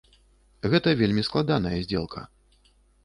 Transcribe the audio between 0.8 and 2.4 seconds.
вельмі складаная здзелка.